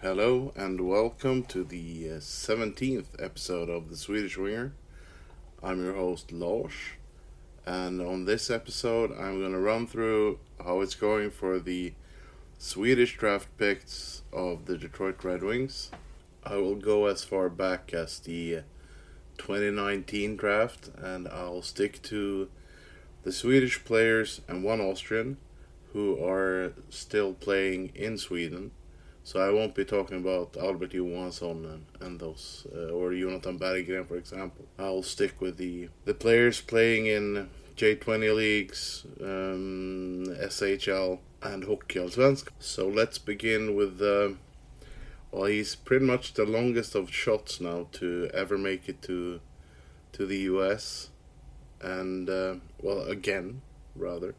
[0.00, 4.72] Hello and welcome to the uh, 17th episode of the Swedish Winger.
[5.60, 6.72] I'm your host Lars,
[7.66, 11.94] and on this episode, I'm going to run through how it's going for the
[12.58, 15.90] Swedish draft picks of the Detroit Red Wings.
[16.44, 18.62] I will go as far back as the
[19.38, 22.48] 2019 draft, and I'll stick to
[23.24, 25.38] the Swedish players and one Austrian
[25.92, 28.70] who are still playing in Sweden.
[29.28, 34.08] So I won't be talking about Albert Johansson and, and those, uh, or Jonatan Berggren,
[34.08, 34.64] for example.
[34.78, 42.52] I'll stick with the the players playing in J20 leagues, um, SHL, and Hockeyallsvenskan.
[42.58, 44.00] So let's begin with.
[44.00, 44.30] Uh,
[45.30, 49.40] well, he's pretty much the longest of shots now to ever make it to
[50.12, 51.10] to the US,
[51.82, 53.60] and uh, well, again,
[53.94, 54.34] rather,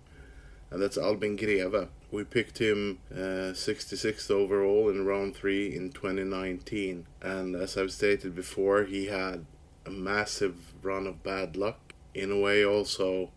[0.71, 1.89] and that's Albin Grewe.
[2.11, 8.33] We picked him uh, 66th overall in round three in 2019, and as I've stated
[8.33, 9.45] before, he had
[9.85, 11.93] a massive run of bad luck.
[12.15, 13.29] In a way, also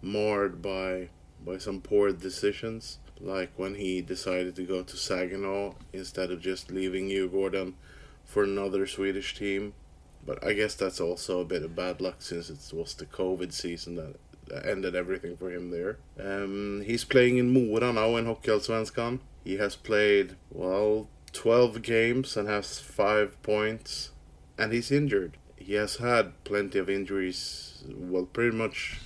[0.00, 1.10] marred by
[1.44, 6.70] by some poor decisions, like when he decided to go to Saginaw instead of just
[6.70, 7.74] leaving Djurgården
[8.24, 9.74] for another Swedish team.
[10.24, 13.52] But I guess that's also a bit of bad luck since it was the COVID
[13.52, 14.16] season that
[14.64, 15.98] ended everything for him there.
[16.18, 19.20] Um, he's playing in Mora now in Hockeyallsvenskan.
[19.44, 24.10] He has played, well, 12 games and has 5 points,
[24.58, 25.36] and he's injured.
[25.56, 29.00] He has had plenty of injuries, well, pretty much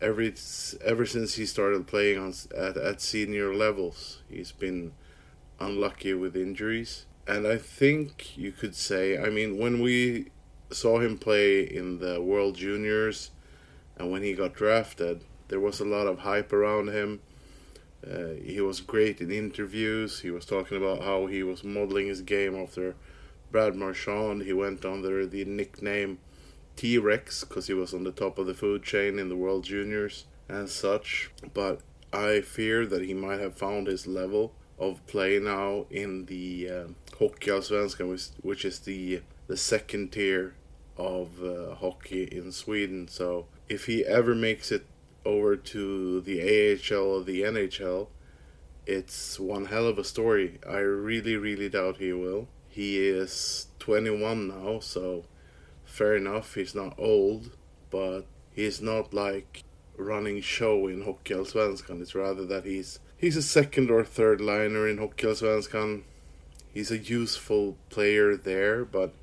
[0.00, 0.34] every
[0.84, 4.22] ever since he started playing on at, at senior levels.
[4.28, 4.92] He's been
[5.58, 7.06] unlucky with injuries.
[7.26, 10.30] And I think you could say, I mean, when we
[10.70, 13.30] saw him play in the World Juniors,
[13.96, 17.20] and when he got drafted, there was a lot of hype around him.
[18.06, 20.20] Uh, he was great in interviews.
[20.20, 22.94] He was talking about how he was modeling his game after
[23.50, 24.42] Brad Marchand.
[24.42, 26.18] He went under the nickname
[26.76, 29.64] T Rex because he was on the top of the food chain in the World
[29.64, 31.30] Juniors and such.
[31.54, 31.80] But
[32.12, 36.84] I fear that he might have found his level of play now in the uh,
[37.18, 40.54] Hockeyallsvenskan, which, which is the the second tier
[40.96, 43.06] of uh, hockey in Sweden.
[43.08, 44.86] So if he ever makes it
[45.24, 48.08] over to the AHL or the NHL,
[48.86, 50.58] it's one hell of a story.
[50.68, 52.48] I really, really doubt he will.
[52.68, 55.24] He is 21 now, so
[55.84, 57.56] fair enough, he's not old,
[57.90, 58.22] but
[58.52, 59.64] he's not like
[59.96, 62.00] running show in Hockeyallsvenskan.
[62.02, 66.02] It's rather that he's he's a second or third liner in Hockeyallsvenskan.
[66.72, 69.14] He's a useful player there, but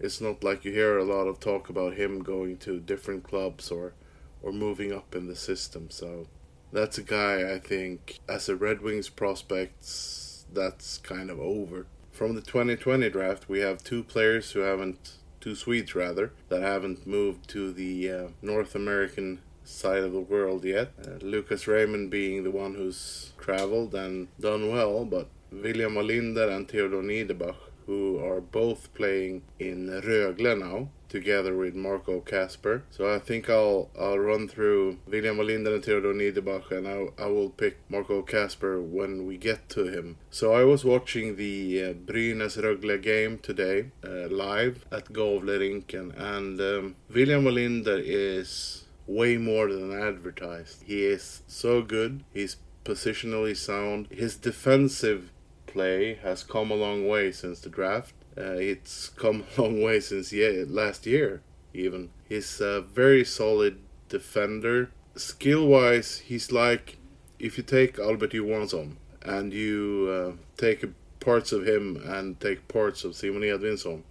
[0.00, 3.70] it's not like you hear a lot of talk about him going to different clubs
[3.70, 3.94] or
[4.42, 5.90] or moving up in the system.
[5.90, 6.28] So
[6.72, 11.86] that's a guy I think as a Red Wings prospects that's kind of over.
[12.12, 17.06] From the 2020 draft, we have two players who haven't two Swedes rather that haven't
[17.06, 20.92] moved to the uh, North American side of the world yet.
[21.00, 26.68] Uh, Lucas Raymond being the one who's traveled and done well, but William Wallinder and
[26.68, 27.56] Theodor Niederbach
[27.88, 32.84] who are both playing in Rögle now, together with Marco Kasper.
[32.90, 37.26] So I think I'll I'll run through William Wallinder and Theodor Niederbach, and I, I
[37.28, 40.18] will pick Marco Kasper when we get to him.
[40.30, 46.60] So I was watching the uh, Brynäs Rögle game today uh, live at Gavlerinken, and
[46.60, 50.82] um, William Wallinder is way more than advertised.
[50.84, 52.22] He is so good.
[52.34, 54.08] He's positionally sound.
[54.10, 55.30] His defensive
[55.68, 58.14] play has come a long way since the draft.
[58.36, 61.42] Uh, it's come a long way since yeah, last year,
[61.72, 62.10] even.
[62.28, 63.78] He's a very solid
[64.08, 64.90] defender.
[65.16, 66.98] Skill wise, he's like
[67.38, 70.84] if you take Albert Johansson and you uh, take
[71.20, 74.02] parts of him and take parts of Simon Edvinsson,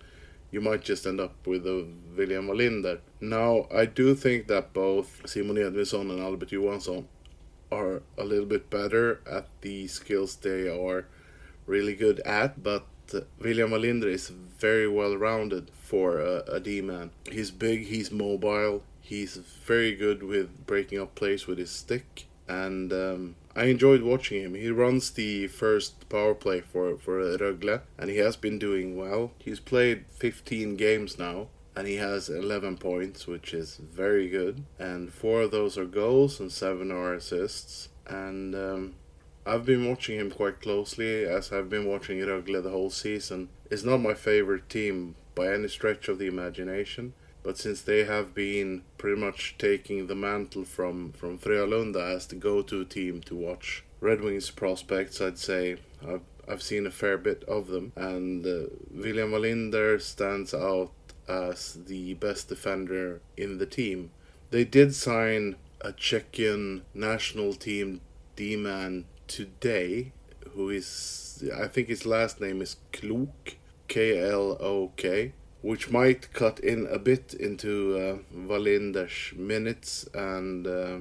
[0.52, 3.00] you might just end up with a William Wallinder.
[3.20, 7.08] Now, I do think that both Simon Edvinsson and Albert Johansson
[7.72, 11.06] are a little bit better at the skills they are
[11.68, 12.86] really good at, but
[13.40, 17.12] William Wallinder is very well rounded for a, a D man.
[17.32, 22.92] He's big, he's mobile, he's very good with breaking up plays with his stick, and
[22.92, 24.54] um, I enjoyed watching him.
[24.56, 29.32] He runs the first power play for for Rögle, and he has been doing well.
[29.40, 31.48] He's played 15 games now.
[31.76, 34.64] And he has 11 points, which is very good.
[34.80, 37.90] And four of those are goals, and seven are assists.
[38.08, 38.96] And um,
[39.48, 43.48] I've been watching him quite closely as I've been watching Rögle the whole season.
[43.72, 47.14] It's not my favorite team by any stretch of the imagination,
[47.44, 52.36] but since they have been pretty much taking the mantle from, from Frölunda as the
[52.36, 57.18] go to team to watch Red Wings prospects, I'd say I've, I've seen a fair
[57.18, 60.92] bit of them, and uh, William Wallinder stands out
[61.30, 64.12] as the best defender in the team.
[64.52, 68.02] They did sign a Czechian national team
[68.36, 70.12] D man today,
[70.54, 73.56] who is, I think his last name is Klok,
[73.88, 80.68] K L O K, which might cut in a bit into uh, Wallinder's minutes and
[80.68, 80.98] uh,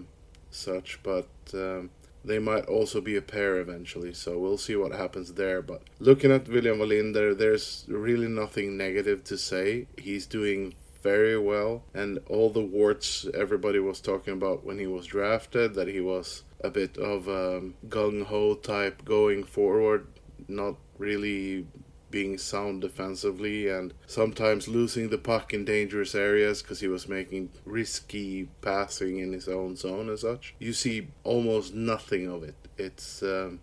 [0.50, 1.28] such, but.
[1.54, 1.90] Um,
[2.24, 5.62] they might also be a pair eventually, so we'll see what happens there.
[5.62, 9.86] But looking at William Wallinder, there's really nothing negative to say.
[9.96, 10.74] He's doing
[11.06, 15.86] very well, and all the warts everybody was talking about when he was drafted, that
[15.86, 20.08] he was a bit of a gung ho type going forward,
[20.48, 21.66] not really
[22.10, 27.50] being sound defensively and sometimes losing the puck in dangerous areas because he was making
[27.64, 30.54] risky passing in his own zone and such.
[30.58, 32.56] You see almost nothing of it.
[32.78, 33.60] It's um,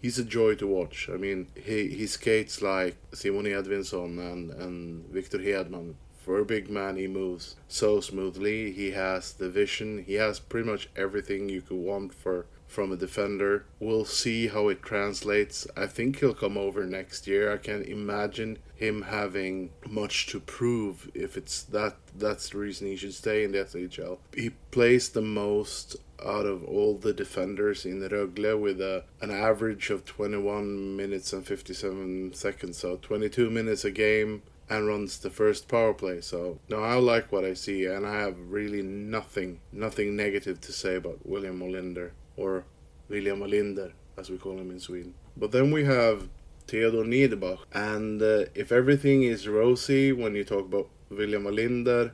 [0.00, 1.08] he's a joy to watch.
[1.12, 5.94] I mean, he he skates like Simon Edvinsson and and Victor Hedman.
[6.28, 8.70] For a big man, he moves so smoothly.
[8.70, 10.04] He has the vision.
[10.06, 13.64] He has pretty much everything you could want for from a defender.
[13.80, 15.66] We'll see how it translates.
[15.74, 17.50] I think he'll come over next year.
[17.50, 22.96] I can imagine him having much to prove if it's that that's the reason he
[22.96, 24.18] should stay in the SHL.
[24.34, 29.88] He plays the most out of all the defenders in Rögle with a, an average
[29.88, 35.68] of 21 minutes and 57 seconds, so 22 minutes a game and runs the first
[35.68, 36.20] power play.
[36.20, 40.72] So no, I like what I see, and I have really nothing, nothing negative to
[40.72, 42.64] say about William Olinder or
[43.08, 45.14] William Olinder, as we call him in Sweden.
[45.36, 46.28] But then we have
[46.66, 52.12] Theodor Niederbach, and uh, if everything is rosy when you talk about William Olinder.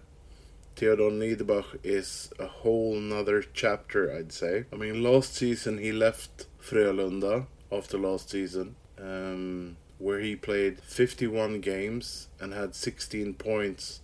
[0.76, 4.64] Theodor Niederbach is a whole nother chapter, I'd say.
[4.72, 11.60] I mean, last season he left Frölunda after last season, um, where he played 51
[11.60, 14.00] games and had 16 points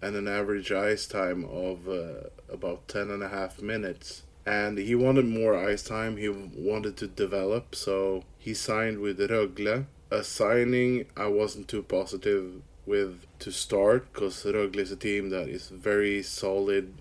[0.00, 4.94] and an average ice time of uh, about 10 and a half minutes and he
[4.94, 6.16] wanted more ice time.
[6.16, 9.86] He wanted to develop, so he signed with Rögle.
[10.08, 15.48] A signing I wasn't too positive with to start because Rögle is a team that
[15.48, 16.94] is very solid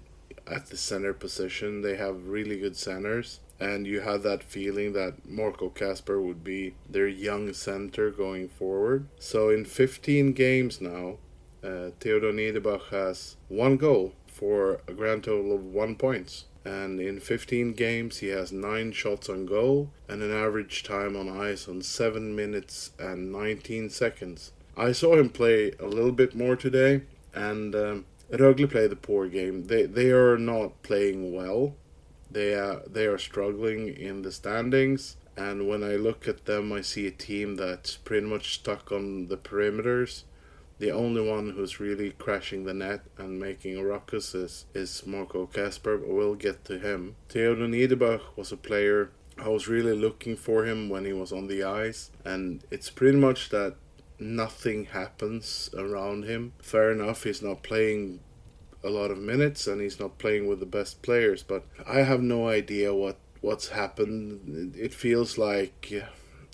[0.48, 1.84] at the center position.
[1.84, 6.76] They have really good centers, and you had that feeling that Marco Kasper would be
[6.90, 9.08] their young center going forward.
[9.20, 11.18] So in 15 games now,
[11.64, 17.20] uh, Theodor Niederbach has one goal for a grand total of one points and in
[17.20, 21.82] 15 games he has 9 shots on goal and an average time on ice on
[21.82, 24.52] 7 minutes and 19 seconds.
[24.76, 27.04] I saw him play a little bit more today
[27.34, 29.66] and um, Rögle played a poor game.
[29.66, 31.76] They they are not playing well.
[32.36, 36.82] They are they are struggling in the standings and when I look at them I
[36.82, 40.24] see a team that's pretty much stuck on the perimeters
[40.78, 45.46] the only one who's really crashing the net and making a ruckus is, is Marco
[45.46, 47.16] Kasper, but we'll get to him.
[47.30, 51.48] Theodor Niederbach was a player I was really looking for him when he was on
[51.48, 53.76] the ice, and it's pretty much that
[54.20, 56.54] nothing happens around him.
[56.62, 58.20] Fair enough, he's not playing
[58.86, 62.22] a lot of minutes and he's not playing with the best players, but I have
[62.22, 64.76] no idea what what's happened.
[64.78, 65.92] It feels like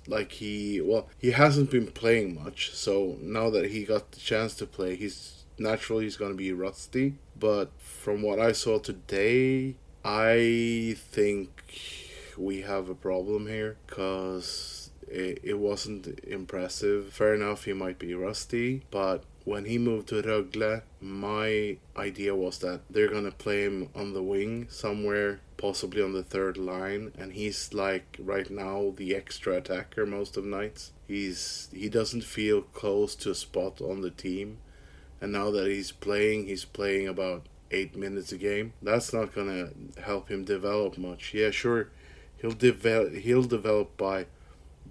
[0.07, 4.56] like he well he hasn't been playing much so now that he got the chance
[4.56, 9.76] to play he's naturally he's going to be rusty but from what i saw today
[10.04, 11.50] i think
[12.38, 18.16] we have a problem here because it, it wasn't impressive fair enough he might be
[18.16, 23.90] rusty but when he moved to Rögle, my idea was that they're gonna play him
[23.95, 29.16] on the wing somewhere, possibly on the third line, and he's like right now the
[29.16, 30.92] extra attacker most of nights.
[31.07, 34.60] He's he doesn't feel close to a spot on the team,
[35.19, 38.74] and now that he's playing, he's playing about eight minutes a game.
[38.81, 39.69] That's not gonna
[40.04, 41.33] help him develop much.
[41.33, 41.90] Yeah, sure,
[42.38, 44.28] he'll develop he'll develop by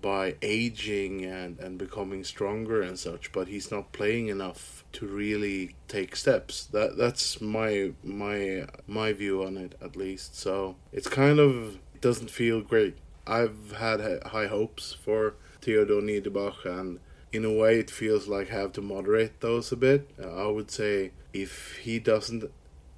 [0.00, 5.76] by aging and, and becoming stronger and such, but he's not playing enough to really
[5.88, 6.64] take steps.
[6.66, 10.38] That that's my my my view on it at least.
[10.38, 12.96] So it's kind of it doesn't feel great.
[13.26, 16.98] I've had high hopes for Theodor Niederbach and
[17.32, 20.10] in a way it feels like I have to moderate those a bit.
[20.22, 22.50] I would say if he doesn't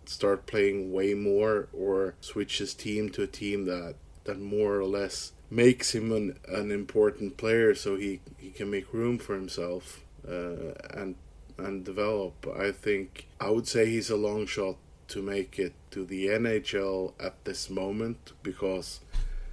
[0.07, 4.85] start playing way more or switch his team to a team that that more or
[4.85, 10.03] less makes him an, an important player so he, he can make room for himself
[10.27, 11.15] uh, and
[11.59, 12.47] and develop.
[12.59, 14.77] I think I would say he's a long shot
[15.09, 19.01] to make it to the NHL at this moment because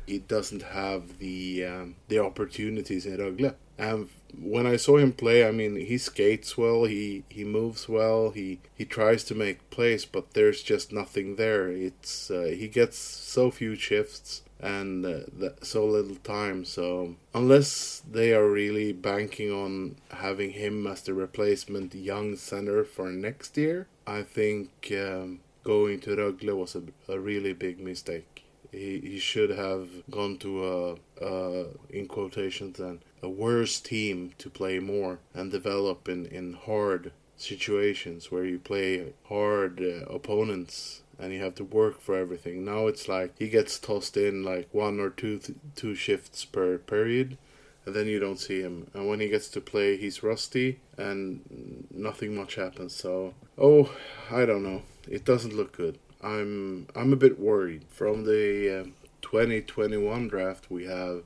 [0.07, 3.55] he doesn't have the um, the opportunities in Rögle.
[3.77, 8.29] And when I saw him play, I mean, he skates well, he he moves well,
[8.29, 11.67] he he tries to make plays, but there's just nothing there.
[11.67, 16.65] It's uh, he gets so few shifts and uh, so little time.
[16.65, 23.09] So unless they are really banking on having him as the replacement young center for
[23.09, 28.43] next year, I think um, going to Rögle was a, a really big mistake.
[28.71, 34.49] He, he should have gone to a, a in quotations then a worse team to
[34.49, 41.33] play more and develop in, in hard situations where you play hard uh, opponents and
[41.33, 42.63] you have to work for everything.
[42.63, 46.77] Now it's like he gets tossed in like one or two th- two shifts per
[46.77, 47.37] period,
[47.85, 48.89] and then you don't see him.
[48.93, 52.95] And when he gets to play, he's rusty, and nothing much happens.
[52.95, 53.93] So, oh,
[54.31, 54.83] I don't know.
[55.07, 55.99] It doesn't look good.
[56.21, 57.85] I'm I'm a bit worried.
[57.89, 58.83] From the uh,
[59.21, 61.23] 2021 draft, we have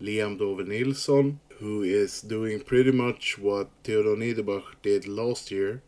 [0.00, 5.82] Liam Dower Nilsson, who is doing pretty much what Theodor Niederbach did last year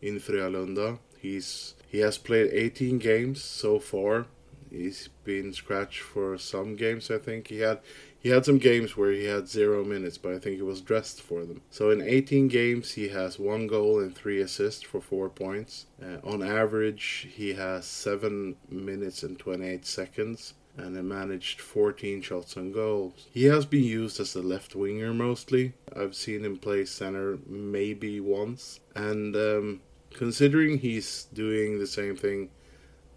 [0.00, 0.98] in Frölunda.
[1.20, 4.26] He's he has played 18 games so far.
[4.70, 7.10] He's been scratched for some games.
[7.10, 7.80] I think he had
[8.20, 11.22] he had some games where he had zero minutes, but I think he was dressed
[11.22, 11.62] for them.
[11.70, 15.86] So in 18 games, he has one goal and three assists for four points.
[16.02, 22.56] Uh, on average, he has seven minutes and 28 seconds and he managed 14 shots
[22.56, 23.14] on goal.
[23.32, 25.74] He has been used as a left winger mostly.
[25.94, 29.80] I've seen him play center maybe once, and um,
[30.14, 32.50] considering he's doing the same thing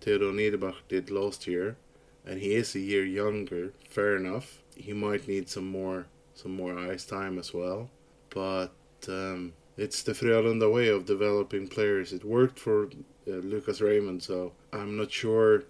[0.02, 1.78] Theodor Niederbach did last year,
[2.26, 4.60] and he is a year younger, fair enough.
[4.76, 7.90] He might need some more some more ice time as well,
[8.30, 8.74] but
[9.08, 12.14] um, it's the Frölunda way of developing players.
[12.14, 12.86] It worked for
[13.28, 15.66] uh, Lucas Raymond, so I'm not sure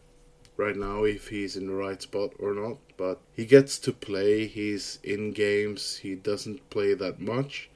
[0.57, 2.77] right now if he's in the right spot or not.
[2.95, 4.47] But he gets to play.
[4.47, 5.97] He's in games.
[5.97, 7.69] He doesn't play that much,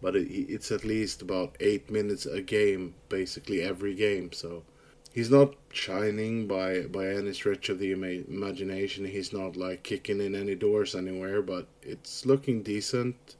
[0.00, 4.32] but it's at least about eight minutes a game, basically every game.
[4.32, 4.62] So
[5.12, 9.04] he's not shining by by any stretch of the ima- imagination.
[9.04, 13.36] He's not like kicking in any doors anywhere, but it's looking decent.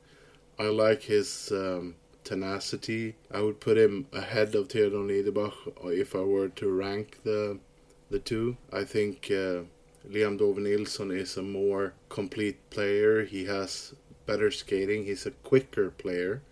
[0.59, 3.15] I like his um, tenacity.
[3.31, 5.55] I would put him ahead of Theodor Niederbach
[5.93, 7.59] if I were to rank the
[8.11, 8.57] the two.
[8.73, 9.62] I think uh,
[10.11, 13.25] Liam Dower is a more complete player.
[13.25, 13.95] He has
[14.27, 15.05] better skating.
[15.05, 16.43] He's a quicker player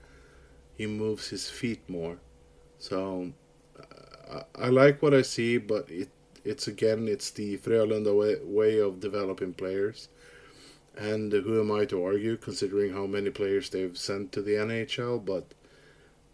[0.76, 2.18] he moves his feet more.
[2.78, 3.32] So
[4.30, 6.10] uh, I like what I see, but it
[6.44, 10.08] it's again it's the Frölunda way, way of developing players.
[10.96, 15.24] And who am I to argue, considering how many players they've sent to the NHL?
[15.24, 15.52] But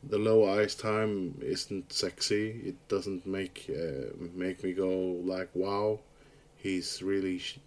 [0.03, 2.61] the low ice time isn't sexy.
[2.65, 4.91] It doesn't make uh, make me go
[5.25, 6.01] like wow.
[6.57, 7.59] He's really sh-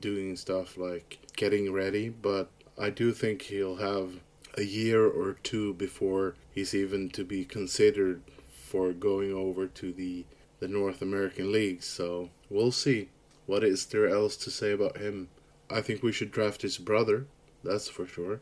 [0.00, 4.20] doing stuff like getting ready, but I do think he'll have
[4.54, 10.24] a year or two before he's even to be considered for going over to the
[10.60, 11.86] the North American leagues.
[11.86, 13.08] So we'll see.
[13.46, 15.28] What is there else to say about him?
[15.70, 17.26] I think we should draft his brother.
[17.64, 18.40] That's for sure.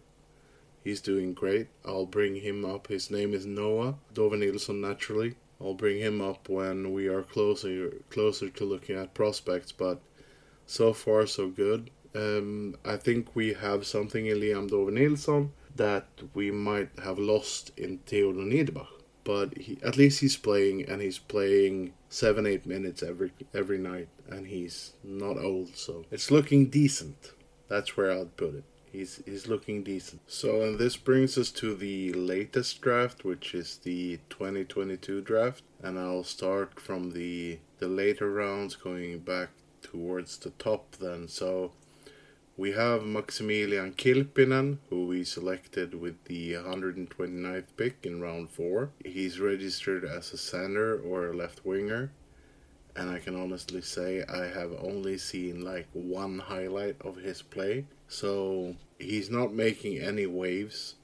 [0.82, 1.68] He's doing great.
[1.84, 2.88] I'll bring him up.
[2.88, 4.80] His name is Noah Dower Nilsson.
[4.80, 9.72] Naturally, I'll bring him up when we are closer closer to looking at prospects.
[9.72, 10.00] But
[10.66, 11.90] so far, so good.
[12.14, 17.72] Um, I think we have something in Liam Dower Nilsson that we might have lost
[17.76, 18.88] in Theodor Niederbach.
[19.24, 24.08] But he, at least he's playing, and he's playing seven, eight minutes every every night,
[24.28, 27.32] and he's not old, so it's looking decent.
[27.68, 28.64] That's where I'd put it.
[28.90, 30.22] He's he's looking decent.
[30.26, 35.98] So, and this brings us to the latest draft, which is the 2022 draft, and
[35.98, 39.50] I'll start from the the later rounds, going back
[39.82, 40.96] towards the top.
[40.96, 41.72] Then, so
[42.58, 48.90] we have Maximilian Kilpinen, who we selected with the 129th pick in round 4.
[49.04, 52.10] He's registered as a center or a left winger,
[52.96, 57.84] and I can honestly say I have only seen like one highlight of his play.
[58.08, 60.96] So he's not making any waves.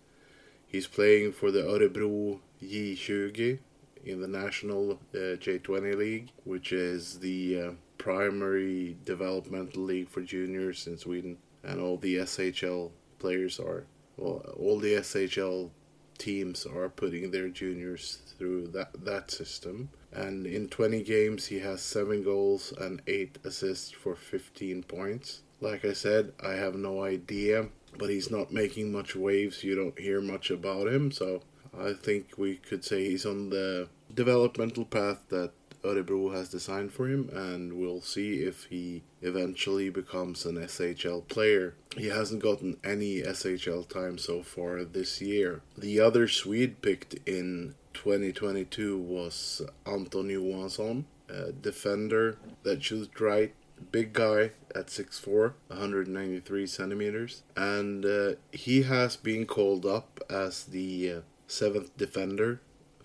[0.66, 3.61] He's playing for the Örebro J20
[4.04, 10.87] in the National uh, J20 League, which is the uh, primary developmental league for juniors
[10.87, 15.71] in Sweden, and all the SHL players are well, all the SHL
[16.18, 19.90] teams are putting their juniors through that that system.
[20.12, 25.42] And in 20 games, he has seven goals and eight assists for 15 points.
[25.61, 27.68] Like I said, I have no idea,
[27.99, 29.64] but he's not making much waves.
[29.64, 31.42] You don't hear much about him, so
[31.76, 35.52] I think we could say he's on the developmental path that
[35.84, 41.74] Örebro has designed for him, and we'll see if he eventually becomes an SHL player.
[41.96, 45.62] He hasn't gotten any SHL time so far this year.
[45.76, 53.54] The other Swede picked in 2022 was Anton Johansson, a defender that shoots right,
[53.92, 61.10] big guy at 6'4, 193 centimeters, and uh, he has been called up as the
[61.10, 62.60] uh, seventh defender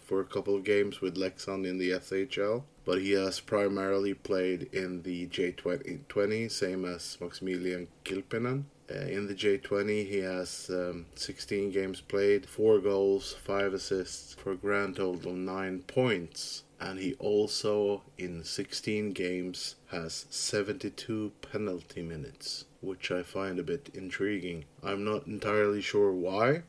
[0.09, 4.63] for a couple of games with Leksand in the SHL, but he has primarily played
[4.73, 8.65] in the J20, same as Maximilian Kilpinen.
[8.89, 14.53] Uh, in the J20, he has um, 16 games played, 4 goals, 5 assists, for
[14.53, 16.63] a grand total of 9 points.
[16.79, 23.91] And he also, in 16 games, has 72 penalty minutes, which I find a bit
[23.93, 24.65] intriguing.
[24.81, 26.63] I'm not entirely sure why,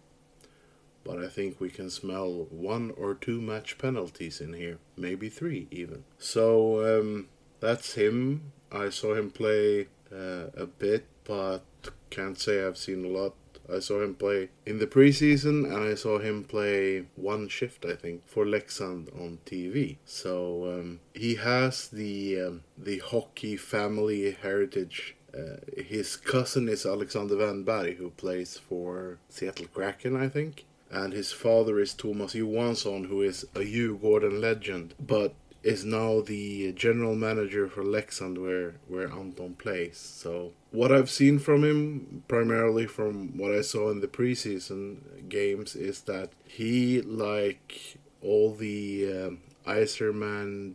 [1.05, 5.67] but I think we can smell one or two match penalties in here, maybe three
[5.71, 6.05] even.
[6.19, 7.29] So um,
[7.61, 8.53] that's him.
[8.71, 11.65] I saw him play uh, a bit, but
[12.11, 13.35] can't say I've seen a lot.
[13.73, 17.95] I saw him play in the preseason, and I saw him play one shift, I
[17.95, 19.99] think, for Leksand on TV.
[20.05, 27.37] So um, he has the um, the hockey family heritage uh, his cousin is Alexander
[27.37, 33.23] Wennberg, who plays for Seattle Kraken, I think and his father is Thomas Johansson, who
[33.23, 39.55] is a Djurgården legend, but is now the general manager for Leksand, where where Anton
[39.55, 39.99] plays.
[39.99, 45.77] So what I've seen from him, primarily from what I saw in the preseason games,
[45.77, 50.75] is that he like all the um, Yzerman,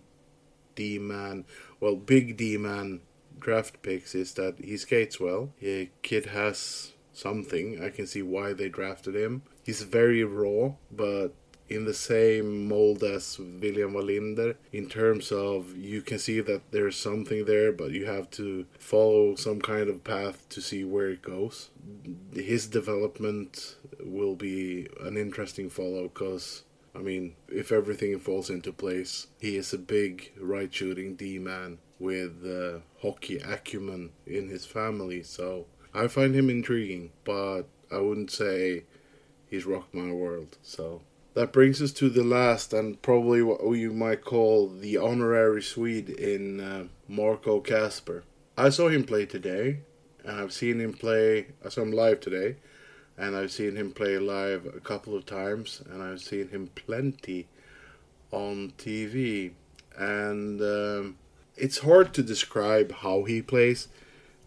[0.76, 1.46] D man,
[1.80, 3.02] well, big D man
[3.38, 5.50] draft picks is that he skates well.
[5.60, 7.84] The kid has something.
[7.84, 11.34] I can see why they drafted him he's very raw, but
[11.68, 16.96] in the same mold as William Wallinder in terms of you can see that there's
[16.96, 21.24] something there, but you have to follow some kind of path to see where it
[21.24, 21.72] goes.
[22.34, 26.64] His development will be an interesting follow because.
[26.98, 31.80] I mean, if everything falls into place, he is a big right shooting D man
[32.00, 35.22] with uh, hockey acumen in his family.
[35.22, 38.86] So I find him intriguing, but I wouldn't say
[39.56, 40.58] he's rocked my world.
[40.62, 41.02] So
[41.34, 46.10] that brings us to the last and probably what you might call the honorary Swede
[46.10, 48.24] in uh, Marco Kasper.
[48.58, 49.80] I saw him play today,
[50.24, 51.48] and I've seen him play.
[51.64, 52.58] I saw him live today,
[53.18, 57.48] and I've seen him play live a couple of times, and I've seen him plenty
[58.32, 59.52] on TV.
[59.98, 61.18] And um,
[61.56, 63.88] it's hard to describe how he plays.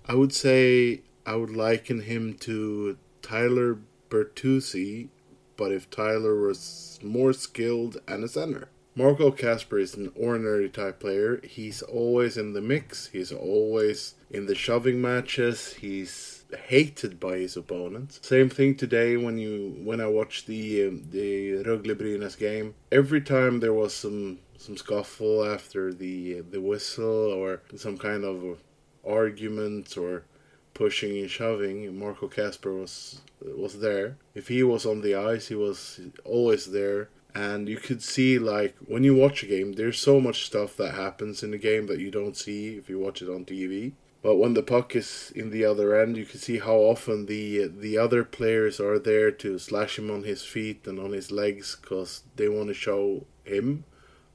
[0.07, 5.09] I would say I would liken him to Tyler Bertuzzi,
[5.57, 8.69] but if Tyler was more skilled and a center.
[8.99, 11.41] Marco Kasper is an ordinary type player.
[11.45, 13.07] He's always in the mix.
[13.07, 15.75] He's always in the shoving matches.
[15.75, 18.19] He's hated by his opponents.
[18.23, 22.75] Same thing today when you when I watched the um, the Rögle Brynäs game.
[22.91, 28.59] Every time there was some some scuffle after the the whistle or some kind of
[29.07, 30.25] argument or
[30.79, 34.17] pushing and shoving, Marco Kasper was was there.
[34.35, 37.11] If he was on the ice, he was always there.
[37.35, 40.95] And you could see, like, when you watch a game, there's so much stuff that
[40.95, 43.93] happens in the game that you don't see if you watch it on TV.
[44.23, 47.67] But when the puck is in the other end, you can see how often the
[47.67, 51.77] the other players are there to slash him on his feet and on his legs
[51.81, 53.85] because they want to show him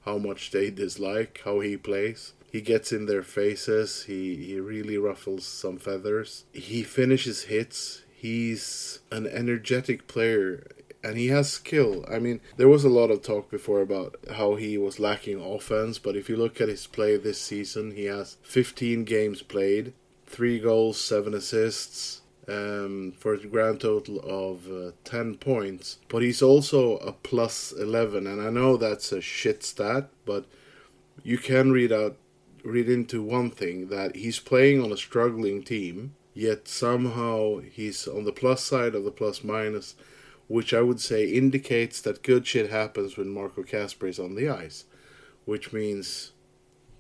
[0.06, 2.34] how much they dislike how he plays.
[2.54, 4.04] He gets in their faces.
[4.04, 6.46] He he really ruffles some feathers.
[6.54, 8.04] He finishes hits.
[8.16, 10.68] He's an energetic player
[11.04, 12.06] and he has skill.
[12.10, 15.98] I mean, there was a lot of talk before about how he was lacking offense,
[15.98, 19.94] but if you look at his play this season, he has 15 games played,
[20.28, 25.98] 3 goals, 7 assists, um, for a grand total of uh, 10 points.
[26.08, 30.46] But he's also a plus 11, and I know that's a shit stat, but
[31.24, 32.16] you can read out
[32.64, 38.24] read into one thing that he's playing on a struggling team, yet somehow he's on
[38.24, 39.96] the plus side of the plus minus,
[40.48, 44.50] which I would say indicates that good shit happens when Marco Kasper is on the
[44.50, 44.86] ice,
[45.46, 46.32] which means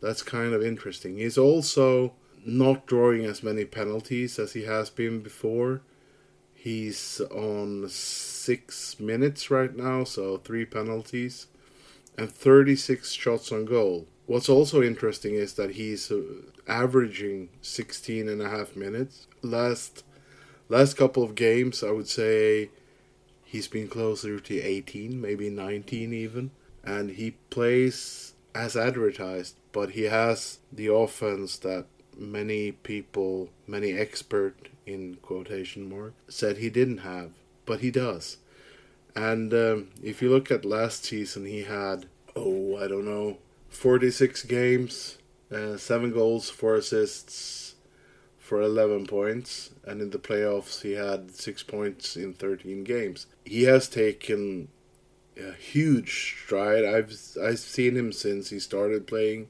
[0.01, 1.17] that's kind of interesting.
[1.17, 2.13] He's also
[2.45, 5.81] not drawing as many penalties as he has been before.
[6.53, 11.47] He's on six minutes right now, so three penalties,
[12.17, 14.07] and 36 shots on goal.
[14.25, 16.21] What's also interesting is that he's uh,
[16.67, 19.27] averaging 16 and a half minutes.
[19.41, 20.03] Last
[20.69, 22.69] last couple of games, I would say
[23.43, 26.51] he's been closer to 18, maybe 19 even.
[26.83, 31.85] And he plays as advertised, but he has the offense that
[32.17, 37.31] many people, many expert in quotation mark, said he didn't have,
[37.65, 38.37] but he does.
[39.15, 43.37] And um, if you look at last season, he had oh I don't know,
[43.73, 45.17] forty six games,
[45.51, 47.75] uh, seven goals, four assists,
[48.37, 53.27] for eleven points, and in the playoffs he had six points in thirteen games.
[53.45, 54.69] He has taken
[55.37, 56.85] a huge stride.
[56.85, 59.49] I've I've seen him since he started playing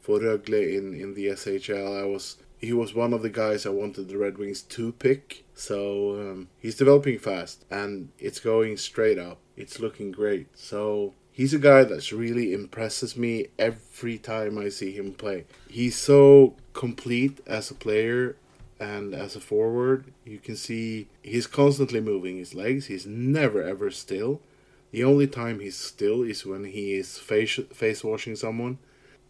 [0.00, 2.02] for Rögle in in the SHL.
[2.02, 5.44] I was he was one of the guys I wanted the Red Wings to pick.
[5.54, 9.38] So um, he's developing fast and it's going straight up.
[9.56, 10.48] It's looking great.
[10.56, 15.44] So he's a guy that's really impresses me every time I see him play.
[15.68, 18.36] He's so complete as a player
[18.80, 20.06] and as a forward.
[20.24, 22.86] You can see he's constantly moving his legs.
[22.86, 24.40] He's never ever still.
[24.92, 28.78] The only time he's still is when he is face face washing someone.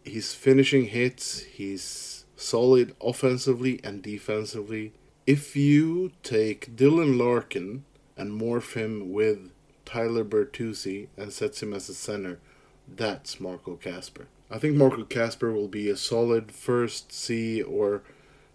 [0.05, 1.41] He's finishing hits.
[1.41, 4.93] He's solid offensively and defensively.
[5.25, 7.83] If you take Dylan Larkin
[8.15, 9.51] and morph him with
[9.87, 12.39] Tyler Bertuzzi and sets him as a center,
[12.87, 14.27] that's Marco Kasper.
[14.51, 18.03] I think Marco Kasper will be a solid first C or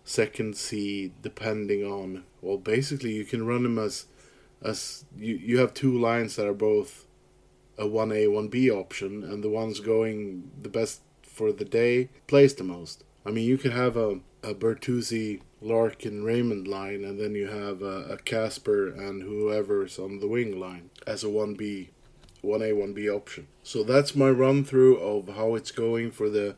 [0.05, 4.07] second C depending on well basically you can run him as
[4.61, 7.07] as you, you have two lines that are both
[7.79, 12.65] a 1A 1B option and the ones going the best for the day plays the
[12.65, 13.05] most.
[13.25, 17.83] I mean, you could have a, a Bertuzzi, Larkin, Raymond line, and then you have
[17.83, 21.89] uh, a, a Kasper and whoever's on the wing line as a 1B,
[22.45, 23.47] 1A, 1B option.
[23.63, 26.57] So that's my run through of how it's going for the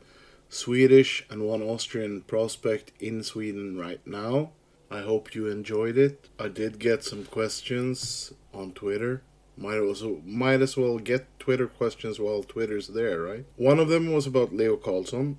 [0.49, 4.51] Swedish and one Austrian prospect in Sweden right now.
[4.89, 6.29] I hope you enjoyed it.
[6.39, 9.23] I did get some questions on Twitter.
[9.57, 13.45] Might also might as well get Twitter questions while Twitter's there, right?
[13.55, 15.37] One of them was about Leo Carlsson,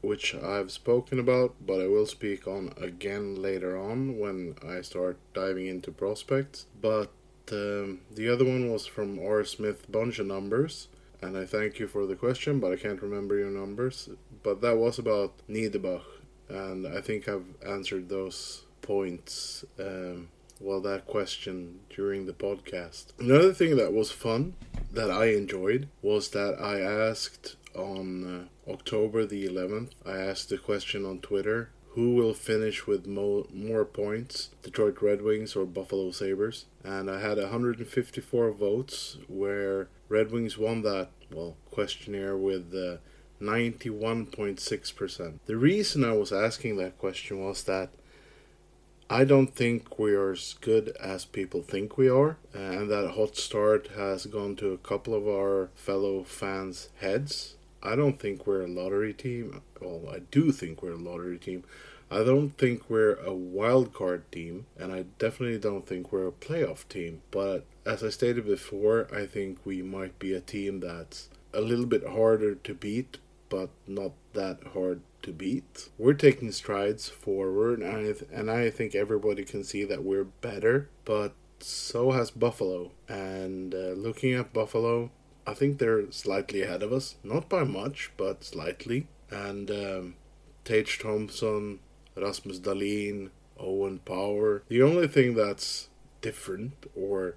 [0.00, 5.18] which I've spoken about, but I will speak on again later on when I start
[5.34, 6.66] diving into prospects.
[6.80, 7.10] But
[7.52, 9.44] um, the other one was from R.
[9.44, 10.88] Smith Bunch of Numbers,
[11.20, 14.08] and I thank you for the question, but I can't remember your numbers.
[14.42, 16.04] But that was about Niederbach,
[16.48, 19.64] and I think I've answered those points.
[19.78, 20.28] Um,
[20.60, 23.06] well, that question during the podcast.
[23.18, 24.54] Another thing that was fun
[24.92, 30.58] that I enjoyed was that I asked on uh, October the 11th, I asked the
[30.58, 36.10] question on Twitter who will finish with mo- more points, Detroit Red Wings or Buffalo
[36.12, 36.66] Sabres?
[36.84, 42.98] And I had 154 votes, where Red Wings won that, well, questionnaire with uh,
[43.42, 45.38] 91.6%.
[45.46, 47.90] The reason I was asking that question was that
[49.10, 53.36] I don't think we are as good as people think we are, and that hot
[53.36, 57.56] start has gone to a couple of our fellow fans' heads.
[57.82, 59.62] I don't think we're a lottery team.
[59.80, 61.64] Well, I do think we're a lottery team.
[62.10, 66.32] I don't think we're a wild card team, and I definitely don't think we're a
[66.32, 67.20] playoff team.
[67.30, 71.86] But as I stated before, I think we might be a team that's a little
[71.86, 73.18] bit harder to beat,
[73.50, 75.90] but not that hard to beat.
[75.98, 80.24] We're taking strides forward, and I, th- and I think everybody can see that we're
[80.24, 82.92] better, but so has Buffalo.
[83.08, 85.10] And uh, looking at Buffalo,
[85.48, 87.16] I think they're slightly ahead of us.
[87.24, 89.06] Not by much, but slightly.
[89.30, 90.14] And um,
[90.64, 91.80] Tage Thompson,
[92.14, 94.62] Rasmus Dahlin, Owen Power.
[94.68, 95.88] The only thing that's
[96.20, 97.36] different or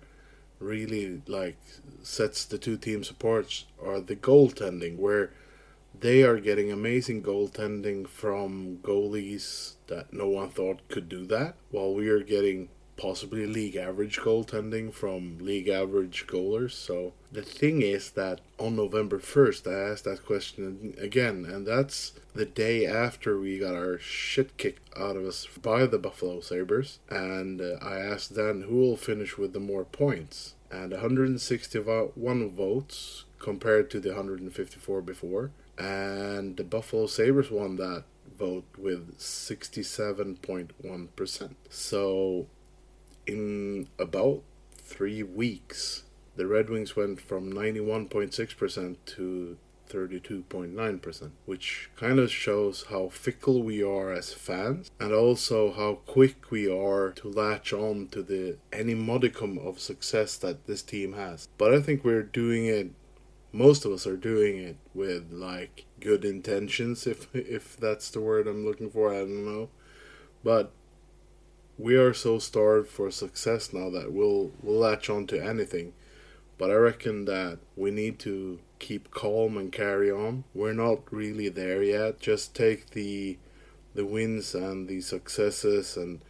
[0.60, 1.58] really like
[2.04, 5.32] sets the two teams apart are the goaltending, where
[5.98, 11.94] they are getting amazing goaltending from goalies that no one thought could do that, while
[11.94, 12.70] we are getting
[13.02, 16.74] possibly league average goaltending from league average goalers.
[16.74, 22.12] So the thing is that on November 1st, I asked that question again, and that's
[22.36, 27.00] the day after we got our shit kicked out of us by the Buffalo Sabres.
[27.10, 30.54] And uh, I asked then who will finish with the more points.
[30.70, 35.50] And 161 votes compared to the 154 before.
[35.76, 38.04] And the Buffalo Sabres won that
[38.38, 41.56] vote with 67.1%.
[41.70, 42.46] So
[43.26, 44.44] in about
[44.78, 46.04] three weeks,
[46.36, 49.58] the Red Wings went from 91.6% to
[49.90, 56.50] 32.9%, which kind of shows how fickle we are as fans and also how quick
[56.50, 61.50] we are to latch on to the any modicum of success that this team has.
[61.58, 62.92] But I think we're doing it
[63.54, 68.48] most of us are doing it with like good intentions if if that's the word
[68.48, 69.70] I'm looking for, I don't know.
[70.44, 70.72] But
[71.78, 75.94] we are so starved for success now that we'll we'll latch on to anything.
[76.58, 80.44] But I reckon that we need to keep calm and carry on.
[80.54, 82.20] We're not really there yet.
[82.20, 83.38] Just take the
[83.94, 86.22] the wins and the successes and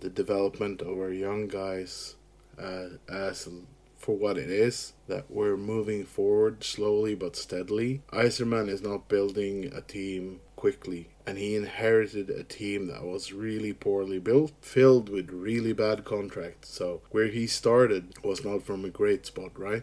[0.00, 2.16] the development of our young guys
[2.60, 3.48] uh, as
[3.96, 8.02] for what it is that we're moving forward slowly but steadily.
[8.12, 13.72] Yzerman is not building a team quickly and he inherited a team that was really
[13.72, 16.68] poorly built, filled with really bad contracts.
[16.68, 19.82] So where he started was not from a great spot, right?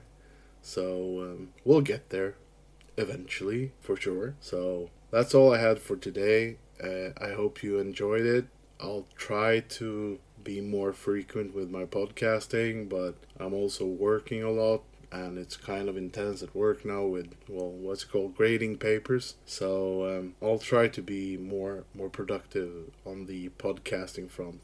[0.62, 0.86] So
[1.20, 2.36] um, we'll get there
[2.98, 4.36] eventually for sure.
[4.40, 6.56] So that's all I had for today.
[6.82, 8.46] Uh, I hope you enjoyed it.
[8.80, 14.84] I'll try to be more frequent with my podcasting, but I'm also working a lot
[15.12, 19.36] and it's kind of intense at work now with well what's called grading papers.
[19.46, 24.62] So um, i'll try to be more more productive on the podcasting front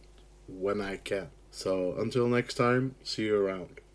[0.47, 1.29] when i can.
[1.51, 3.79] So until next time see you around